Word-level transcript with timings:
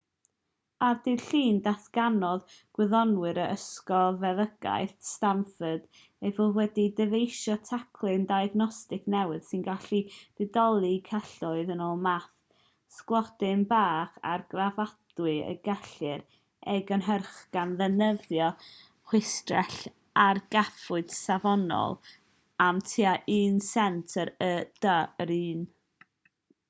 ar 0.85 0.95
ddydd 1.05 1.23
llun 1.23 1.57
datganodd 1.65 2.53
gwyddonwyr 2.77 3.39
o 3.41 3.43
ysgol 3.55 4.15
feddygaeth 4.23 4.95
stanford 5.09 5.83
eu 6.29 6.33
bod 6.37 6.55
wedi 6.59 6.85
dyfeisio 6.99 7.57
teclyn 7.67 8.23
diagnostig 8.31 9.05
newydd 9.15 9.45
sy'n 9.51 9.67
gallu 9.67 9.99
didoli 10.41 10.91
celloedd 11.11 11.69
yn 11.75 11.85
ôl 11.89 12.01
math 12.07 12.27
sglodyn 12.97 13.61
bach 13.75 14.17
argraffadwy 14.31 15.35
y 15.53 15.55
gellir 15.69 16.25
ei 16.73 16.83
gynhyrchu 16.89 17.45
gan 17.59 17.77
ddefnyddio 17.83 18.49
chwistrell-argraffwyr 19.11 21.07
safonol 21.21 21.97
am 22.71 22.83
tua 22.93 23.15
un 23.39 23.63
sent 23.71 24.17
yr 24.23 24.35
u.d. 24.51 24.97
yr 25.27 25.39
un 25.41 25.65